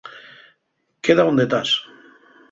Queda 1.03 1.27
onde 1.31 1.45
tas. 1.53 1.69